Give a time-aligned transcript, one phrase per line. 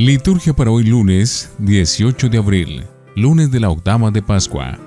[0.00, 2.84] Liturgia para hoy lunes 18 de abril,
[3.16, 4.78] lunes de la octava de Pascua.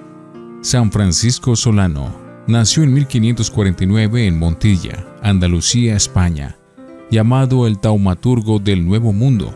[0.62, 2.12] San Francisco Solano
[2.48, 6.58] nació en 1549 en Montilla, Andalucía, España,
[7.12, 9.54] llamado el taumaturgo del Nuevo Mundo,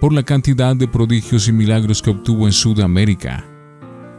[0.00, 3.44] por la cantidad de prodigios y milagros que obtuvo en Sudamérica.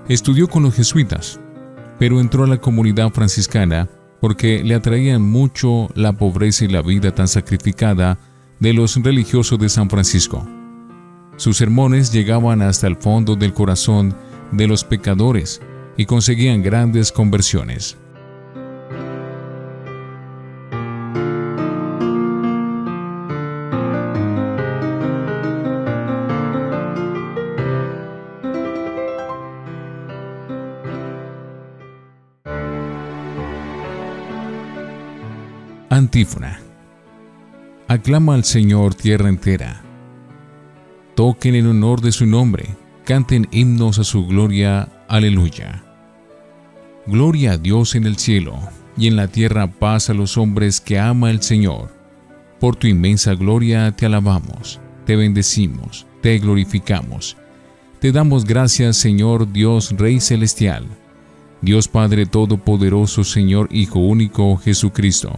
[0.09, 1.39] Estudió con los jesuitas,
[1.97, 3.89] pero entró a la comunidad franciscana
[4.19, 8.19] porque le atraían mucho la pobreza y la vida tan sacrificada
[8.61, 10.47] de los religiosos de San Francisco.
[11.35, 14.15] Sus sermones llegaban hasta el fondo del corazón
[14.51, 15.61] de los pecadores
[15.97, 17.97] y conseguían grandes conversiones.
[35.89, 36.70] Antífona.
[37.91, 39.81] Aclama al Señor tierra entera.
[41.13, 44.87] Toquen en honor de su nombre, canten himnos a su gloria.
[45.09, 45.83] Aleluya.
[47.05, 48.57] Gloria a Dios en el cielo,
[48.95, 51.93] y en la tierra paz a los hombres que ama el Señor.
[52.61, 57.35] Por tu inmensa gloria te alabamos, te bendecimos, te glorificamos.
[57.99, 60.85] Te damos gracias, Señor Dios Rey Celestial,
[61.61, 65.37] Dios Padre Todopoderoso, Señor Hijo Único, Jesucristo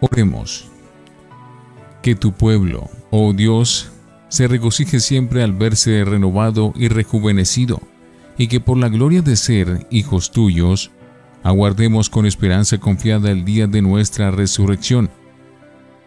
[0.00, 0.68] Oremos.
[2.02, 3.90] Que tu pueblo, oh Dios,
[4.28, 7.80] se regocije siempre al verse renovado y rejuvenecido,
[8.36, 10.92] y que por la gloria de ser hijos tuyos,
[11.42, 15.10] aguardemos con esperanza confiada el día de nuestra resurrección.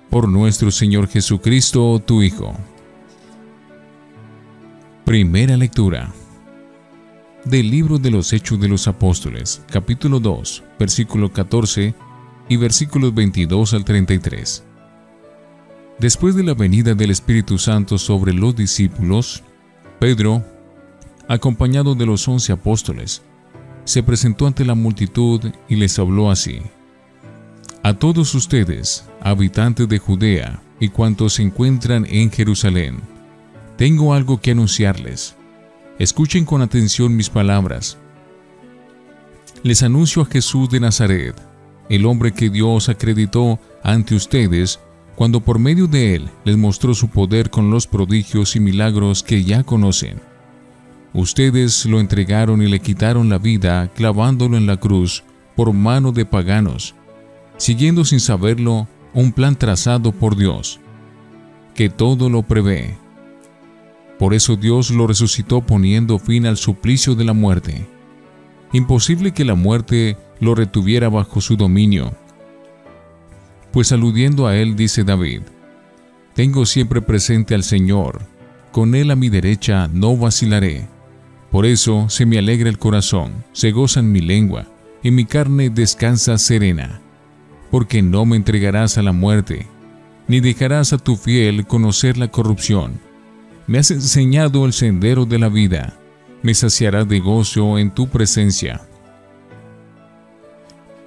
[0.09, 2.53] Por nuestro Señor Jesucristo, tu Hijo.
[5.05, 6.13] Primera lectura
[7.43, 11.93] del libro de los Hechos de los Apóstoles, capítulo 2, versículo 14
[12.51, 14.65] y versículos 22 al 33.
[15.99, 19.41] Después de la venida del Espíritu Santo sobre los discípulos,
[19.99, 20.43] Pedro,
[21.29, 23.21] acompañado de los once apóstoles,
[23.85, 25.39] se presentó ante la multitud
[25.69, 26.59] y les habló así.
[27.83, 32.99] A todos ustedes, habitantes de Judea y cuantos se encuentran en Jerusalén,
[33.77, 35.37] tengo algo que anunciarles.
[35.99, 37.97] Escuchen con atención mis palabras.
[39.63, 41.50] Les anuncio a Jesús de Nazaret,
[41.91, 44.79] el hombre que Dios acreditó ante ustedes
[45.17, 49.43] cuando por medio de él les mostró su poder con los prodigios y milagros que
[49.43, 50.21] ya conocen.
[51.13, 55.25] Ustedes lo entregaron y le quitaron la vida clavándolo en la cruz
[55.57, 56.95] por mano de paganos,
[57.57, 60.79] siguiendo sin saberlo un plan trazado por Dios,
[61.75, 62.95] que todo lo prevé.
[64.17, 67.85] Por eso Dios lo resucitó poniendo fin al suplicio de la muerte.
[68.71, 72.11] Imposible que la muerte lo retuviera bajo su dominio.
[73.71, 75.43] Pues aludiendo a él dice David,
[76.33, 78.21] Tengo siempre presente al Señor,
[78.71, 80.87] con él a mi derecha no vacilaré.
[81.51, 84.67] Por eso se me alegra el corazón, se goza en mi lengua,
[85.03, 87.01] y mi carne descansa serena.
[87.69, 89.67] Porque no me entregarás a la muerte,
[90.27, 92.99] ni dejarás a tu fiel conocer la corrupción.
[93.67, 95.97] Me has enseñado el sendero de la vida,
[96.41, 98.81] me saciará de gozo en tu presencia.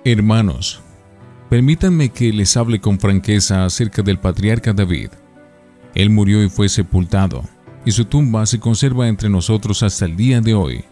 [0.07, 0.83] Hermanos,
[1.49, 5.09] permítanme que les hable con franqueza acerca del patriarca David.
[5.95, 7.43] Él murió y fue sepultado,
[7.87, 10.85] y su tumba se conserva entre nosotros hasta el día de hoy.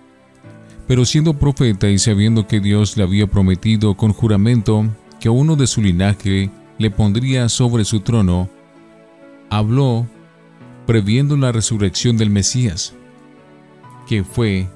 [0.88, 4.87] Pero siendo profeta y sabiendo que Dios le había prometido con juramento
[5.20, 8.49] que a uno de su linaje le pondría sobre su trono,
[9.50, 10.06] habló
[10.87, 12.94] previendo la resurrección del Mesías,
[14.08, 14.70] que fue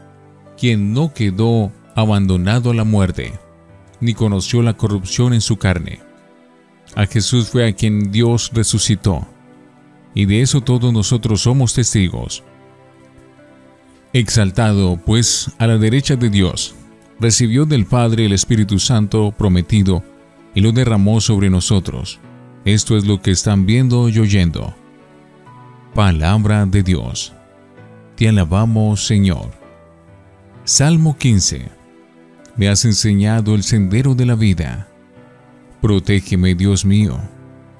[0.58, 3.32] quien no quedó abandonado a la muerte
[4.00, 6.00] ni conoció la corrupción en su carne.
[6.94, 9.26] A Jesús fue a quien Dios resucitó,
[10.14, 12.42] y de eso todos nosotros somos testigos.
[14.12, 16.74] Exaltado, pues, a la derecha de Dios,
[17.20, 20.02] recibió del Padre el Espíritu Santo prometido
[20.54, 22.18] y lo derramó sobre nosotros.
[22.64, 24.74] Esto es lo que están viendo y oyendo.
[25.94, 27.32] Palabra de Dios.
[28.16, 29.50] Te alabamos, Señor.
[30.64, 31.75] Salmo 15
[32.56, 34.88] me has enseñado el sendero de la vida.
[35.82, 37.20] Protégeme, Dios mío,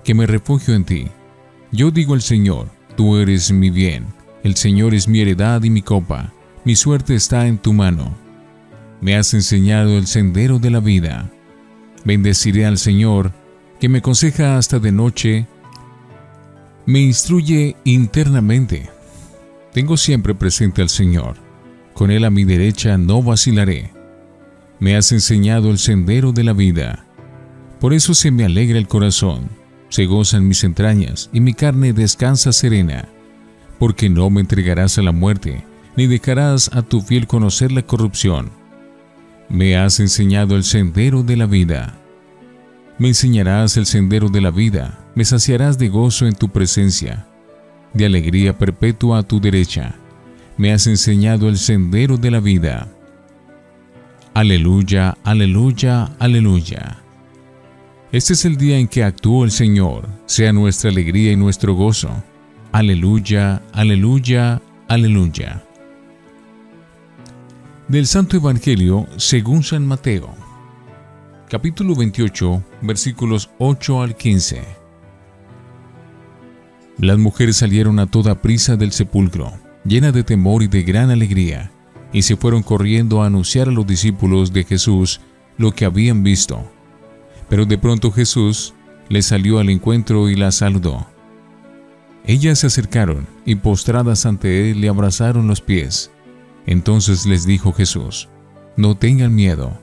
[0.05, 1.08] que me refugio en ti.
[1.73, 4.06] Yo digo al Señor, tú eres mi bien,
[4.43, 6.32] el Señor es mi heredad y mi copa,
[6.64, 8.14] mi suerte está en tu mano.
[9.00, 11.31] Me has enseñado el sendero de la vida.
[12.05, 13.32] Bendeciré al Señor,
[13.81, 15.46] que me aconseja hasta de noche,
[16.87, 18.88] me instruye internamente.
[19.73, 21.37] Tengo siempre presente al Señor,
[21.93, 23.95] con Él a mi derecha no vacilaré.
[24.78, 27.06] Me has enseñado el sendero de la vida.
[27.81, 29.49] Por eso se me alegra el corazón,
[29.88, 33.08] se gozan mis entrañas y mi carne descansa serena,
[33.78, 35.64] porque no me entregarás a la muerte,
[35.96, 38.50] ni dejarás a tu fiel conocer la corrupción.
[39.49, 41.99] Me has enseñado el sendero de la vida.
[42.99, 47.26] Me enseñarás el sendero de la vida, me saciarás de gozo en tu presencia,
[47.94, 49.94] de alegría perpetua a tu derecha.
[50.58, 52.88] Me has enseñado el sendero de la vida.
[54.37, 56.99] Aleluya, aleluya, aleluya.
[58.12, 62.11] Este es el día en que actuó el Señor, sea nuestra alegría y nuestro gozo.
[62.71, 65.65] Aleluya, aleluya, aleluya.
[67.88, 70.35] Del Santo Evangelio según San Mateo,
[71.49, 74.62] capítulo 28, versículos 8 al 15.
[76.99, 79.55] Las mujeres salieron a toda prisa del sepulcro,
[79.87, 81.73] llenas de temor y de gran alegría,
[82.12, 85.20] y se fueron corriendo a anunciar a los discípulos de Jesús
[85.58, 86.64] lo que habían visto.
[87.49, 88.75] Pero de pronto Jesús
[89.08, 91.06] les salió al encuentro y las saludó.
[92.25, 96.11] Ellas se acercaron y postradas ante él le abrazaron los pies.
[96.67, 98.29] Entonces les dijo Jesús,
[98.76, 99.79] No tengan miedo,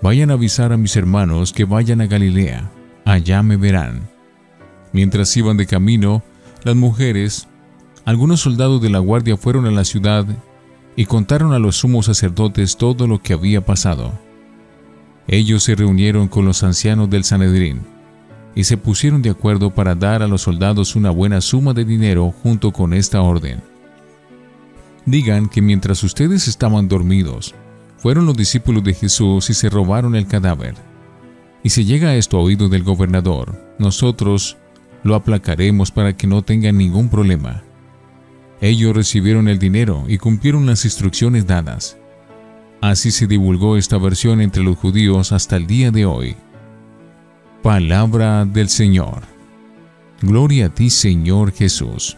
[0.00, 2.70] vayan a avisar a mis hermanos que vayan a Galilea,
[3.04, 4.08] allá me verán.
[4.92, 6.22] Mientras iban de camino,
[6.62, 7.48] las mujeres,
[8.06, 10.24] algunos soldados de la guardia fueron a la ciudad
[10.96, 14.12] y contaron a los sumos sacerdotes todo lo que había pasado.
[15.26, 17.80] Ellos se reunieron con los ancianos del Sanedrín
[18.54, 22.32] y se pusieron de acuerdo para dar a los soldados una buena suma de dinero
[22.42, 23.74] junto con esta orden
[25.06, 27.54] digan que mientras ustedes estaban dormidos,
[27.98, 30.74] fueron los discípulos de Jesús y se robaron el cadáver.
[31.62, 34.56] Y si llega esto a oído del gobernador, nosotros
[35.02, 37.62] lo aplacaremos para que no tengan ningún problema.
[38.64, 41.98] Ellos recibieron el dinero y cumplieron las instrucciones dadas.
[42.80, 46.34] Así se divulgó esta versión entre los judíos hasta el día de hoy.
[47.62, 49.20] Palabra del Señor.
[50.22, 52.16] Gloria a ti, Señor Jesús.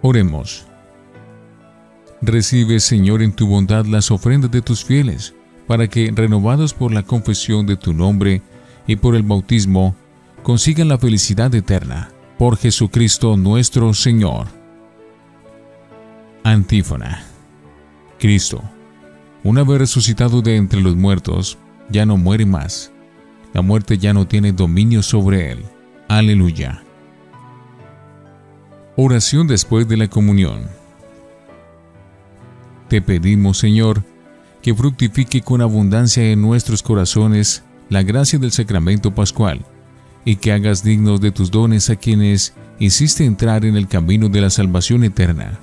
[0.00, 0.66] Oremos.
[2.22, 5.32] Recibe, Señor, en tu bondad las ofrendas de tus fieles,
[5.68, 8.42] para que, renovados por la confesión de tu nombre
[8.84, 9.94] y por el bautismo,
[10.42, 12.08] consigan la felicidad eterna.
[12.38, 14.48] Por Jesucristo nuestro Señor.
[16.44, 17.24] Antífona.
[18.18, 18.62] Cristo,
[19.44, 21.58] una vez resucitado de entre los muertos,
[21.88, 22.92] ya no muere más.
[23.52, 25.64] La muerte ya no tiene dominio sobre él.
[26.08, 26.82] Aleluya.
[28.96, 30.68] Oración después de la comunión.
[32.88, 34.04] Te pedimos, Señor,
[34.62, 39.64] que fructifique con abundancia en nuestros corazones la gracia del sacramento pascual,
[40.24, 44.40] y que hagas dignos de tus dones a quienes hiciste entrar en el camino de
[44.40, 45.58] la salvación eterna.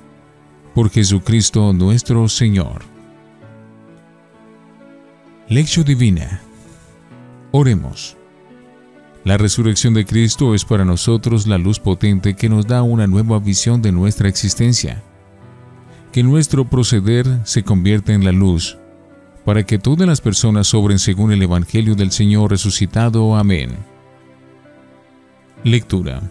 [0.74, 2.82] Por Jesucristo nuestro Señor.
[5.48, 6.42] Lección Divina.
[7.50, 8.16] Oremos.
[9.24, 13.38] La resurrección de Cristo es para nosotros la luz potente que nos da una nueva
[13.38, 15.02] visión de nuestra existencia.
[16.12, 18.78] Que nuestro proceder se convierta en la luz,
[19.44, 23.36] para que todas las personas sobren según el Evangelio del Señor resucitado.
[23.36, 23.89] Amén.
[25.62, 26.22] Lectura.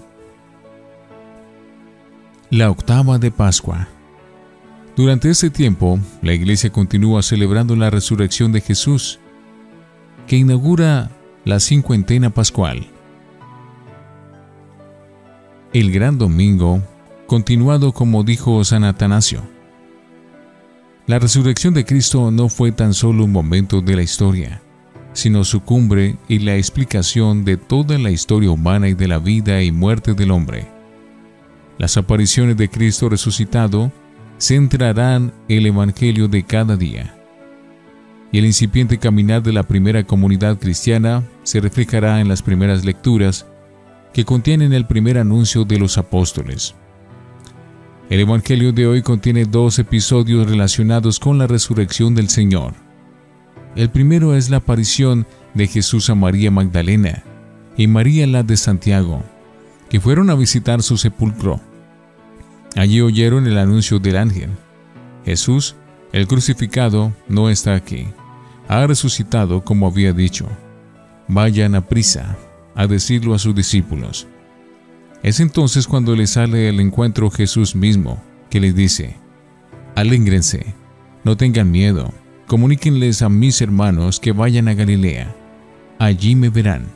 [2.49, 3.87] La octava de Pascua.
[4.95, 9.19] Durante este tiempo, la Iglesia continúa celebrando la resurrección de Jesús,
[10.25, 11.11] que inaugura
[11.45, 12.87] la cincuentena pascual.
[15.73, 16.81] El gran domingo,
[17.27, 19.43] continuado como dijo San Atanasio.
[21.05, 24.63] La resurrección de Cristo no fue tan solo un momento de la historia,
[25.19, 29.61] sino su cumbre y la explicación de toda la historia humana y de la vida
[29.61, 30.67] y muerte del hombre.
[31.77, 33.91] Las apariciones de Cristo resucitado
[34.39, 37.15] centrarán el Evangelio de cada día
[38.31, 43.45] y el incipiente caminar de la primera comunidad cristiana se reflejará en las primeras lecturas
[44.13, 46.75] que contienen el primer anuncio de los apóstoles.
[48.09, 52.88] El Evangelio de hoy contiene dos episodios relacionados con la resurrección del Señor.
[53.75, 57.23] El primero es la aparición de Jesús a María Magdalena
[57.77, 59.23] y María la de Santiago,
[59.89, 61.59] que fueron a visitar su sepulcro.
[62.75, 64.49] Allí oyeron el anuncio del ángel.
[65.25, 65.75] Jesús,
[66.11, 68.07] el crucificado, no está aquí
[68.69, 70.47] ha resucitado como había dicho.
[71.27, 72.37] Vayan a prisa
[72.75, 74.27] a decirlo a sus discípulos.
[75.23, 79.17] Es entonces cuando les sale al encuentro Jesús mismo, que les dice,
[79.95, 80.75] Alégrense,
[81.23, 82.13] no tengan miedo,
[82.49, 85.35] comuníquenles a mis hermanos que vayan a Galilea,
[85.99, 86.87] allí me verán.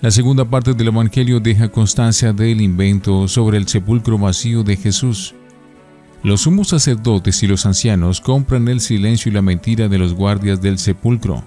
[0.00, 5.32] La segunda parte del Evangelio deja constancia del invento sobre el sepulcro vacío de Jesús.
[6.24, 10.60] Los sumos sacerdotes y los ancianos compran el silencio y la mentira de los guardias
[10.60, 11.44] del sepulcro,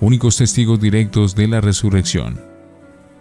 [0.00, 2.40] únicos testigos directos de la resurrección.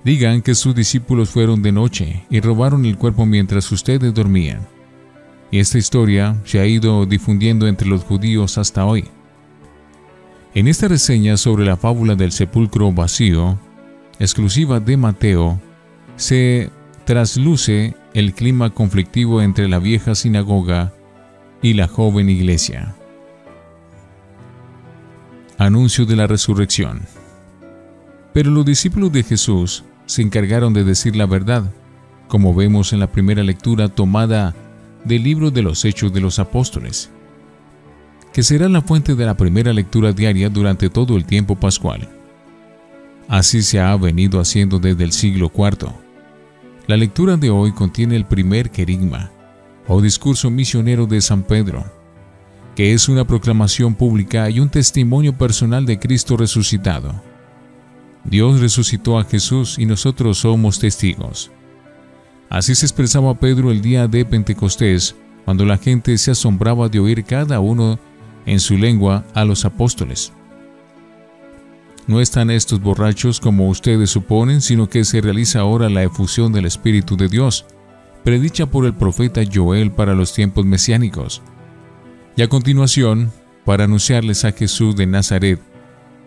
[0.06, 4.79] Digan que sus discípulos fueron de noche y robaron el cuerpo mientras ustedes dormían.
[5.52, 9.06] Y esta historia se ha ido difundiendo entre los judíos hasta hoy.
[10.54, 13.58] En esta reseña sobre la fábula del sepulcro vacío,
[14.20, 15.60] exclusiva de Mateo,
[16.16, 16.70] se
[17.06, 20.94] trasluce el clima conflictivo entre la vieja sinagoga
[21.62, 22.96] y la joven iglesia.
[25.58, 27.02] Anuncio de la resurrección.
[28.34, 31.72] Pero los discípulos de Jesús se encargaron de decir la verdad,
[32.28, 34.56] como vemos en la primera lectura tomada
[35.04, 37.10] del libro de los Hechos de los Apóstoles,
[38.34, 42.10] que será la fuente de la primera lectura diaria durante todo el tiempo pascual.
[43.28, 45.92] Así se ha venido haciendo desde el siglo IV.
[46.88, 49.32] La lectura de hoy contiene el primer querigma,
[49.88, 51.84] o discurso misionero de San Pedro,
[52.76, 57.22] que es una proclamación pública y un testimonio personal de Cristo resucitado.
[58.24, 61.52] Dios resucitó a Jesús y nosotros somos testigos.
[62.50, 65.16] Así se expresaba Pedro el día de Pentecostés,
[65.46, 68.00] cuando la gente se asombraba de oír cada uno
[68.46, 70.34] en su lengua a los apóstoles.
[72.08, 76.66] No están estos borrachos como ustedes suponen, sino que se realiza ahora la efusión del
[76.66, 77.66] Espíritu de Dios,
[78.24, 81.44] predicha por el profeta Joel para los tiempos mesiánicos.
[82.36, 83.32] Y a continuación,
[83.64, 85.62] para anunciarles a Jesús de Nazaret,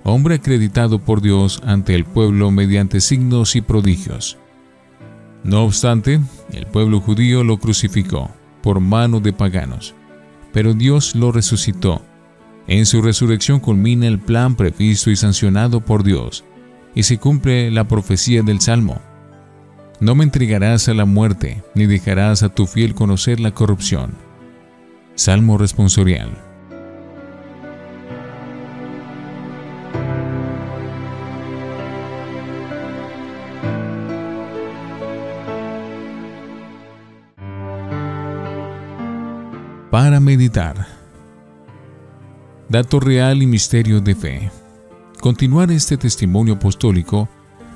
[0.05, 4.39] hombre acreditado por Dios ante el pueblo mediante signos y prodigios.
[5.45, 6.21] No obstante,
[6.53, 8.31] el pueblo judío lo crucificó
[8.63, 9.95] por mano de paganos,
[10.53, 12.03] pero Dios lo resucitó.
[12.69, 16.45] En su resurrección culmina el plan previsto y sancionado por Dios,
[16.95, 19.01] y se cumple la profecía del Salmo.
[19.99, 24.15] No me entregarás a la muerte, ni dejarás a tu fiel conocer la corrupción.
[25.15, 26.52] Salmo responsorial.
[39.93, 40.87] Para meditar.
[42.71, 44.51] Dato real y misterio de fe.
[45.21, 47.29] Continuar este testimonio apostólico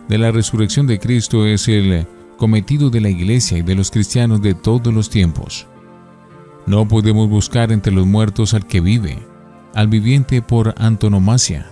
[0.09, 2.07] de la resurrección de Cristo es el
[2.39, 5.67] cometido de la Iglesia y de los cristianos de todos los tiempos.
[6.65, 9.19] No podemos buscar entre los muertos al que vive,
[9.75, 11.67] al viviente por antonomasia.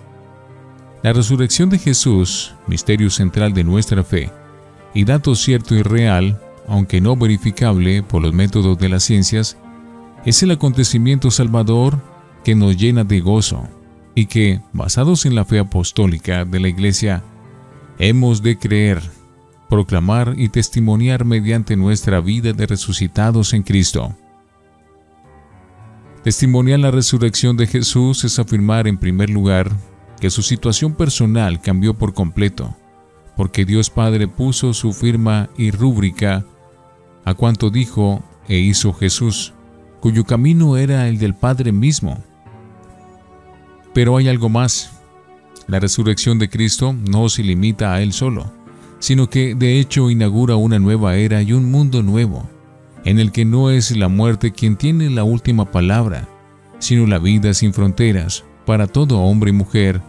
[1.02, 4.30] La resurrección de Jesús, misterio central de nuestra fe,
[4.92, 9.56] y dato cierto y real, aunque no verificable por los métodos de las ciencias,
[10.24, 12.00] es el acontecimiento salvador
[12.44, 13.68] que nos llena de gozo
[14.14, 17.22] y que, basados en la fe apostólica de la Iglesia,
[17.98, 19.02] hemos de creer,
[19.68, 24.14] proclamar y testimoniar mediante nuestra vida de resucitados en Cristo.
[26.22, 29.70] Testimoniar la resurrección de Jesús es afirmar en primer lugar
[30.20, 32.74] que su situación personal cambió por completo,
[33.36, 36.46] porque Dios Padre puso su firma y rúbrica
[37.24, 39.53] a cuanto dijo e hizo Jesús
[40.04, 42.23] cuyo camino era el del Padre mismo.
[43.94, 45.00] Pero hay algo más.
[45.66, 48.52] La resurrección de Cristo no se limita a Él solo,
[48.99, 52.46] sino que de hecho inaugura una nueva era y un mundo nuevo,
[53.06, 56.28] en el que no es la muerte quien tiene la última palabra,
[56.80, 60.02] sino la vida sin fronteras para todo hombre y mujer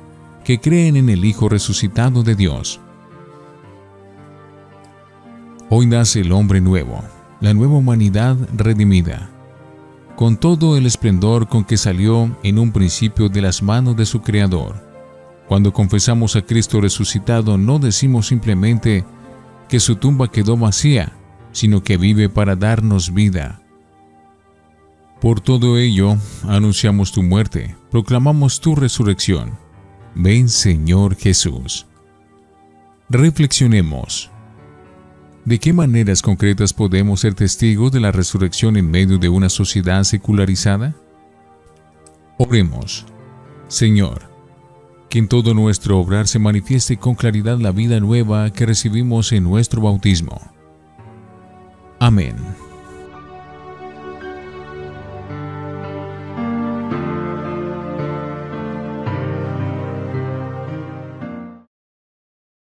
[0.43, 2.81] que creen en el Hijo resucitado de Dios.
[5.69, 7.01] Hoy nace el hombre nuevo,
[7.39, 9.29] la nueva humanidad redimida
[10.15, 14.21] con todo el esplendor con que salió en un principio de las manos de su
[14.21, 14.83] Creador.
[15.47, 19.03] Cuando confesamos a Cristo resucitado no decimos simplemente
[19.69, 21.13] que su tumba quedó vacía,
[21.51, 23.61] sino que vive para darnos vida.
[25.21, 26.17] Por todo ello,
[26.47, 29.57] anunciamos tu muerte, proclamamos tu resurrección.
[30.13, 31.87] Ven Señor Jesús.
[33.09, 34.31] Reflexionemos.
[35.45, 40.03] ¿De qué maneras concretas podemos ser testigos de la resurrección en medio de una sociedad
[40.03, 40.95] secularizada?
[42.39, 43.05] Oremos.
[43.67, 44.23] Señor,
[45.07, 49.43] que en todo nuestro obrar se manifieste con claridad la vida nueva que recibimos en
[49.43, 50.41] nuestro bautismo.
[51.99, 52.35] Amén.